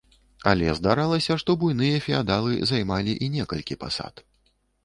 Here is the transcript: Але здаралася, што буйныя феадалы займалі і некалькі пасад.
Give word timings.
Але 0.51 0.71
здаралася, 0.77 1.37
што 1.43 1.55
буйныя 1.63 2.01
феадалы 2.07 2.57
займалі 2.73 3.13
і 3.27 3.31
некалькі 3.37 3.79
пасад. 3.85 4.27